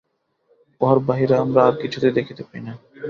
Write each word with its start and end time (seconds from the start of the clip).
উহার 0.81 0.99
বাহিরে 1.07 1.35
আমরা 1.43 1.61
আর 1.67 1.75
কিছু 1.81 1.97
দেখিতে 2.17 2.43
পাই 2.43 2.61
না। 2.67 2.73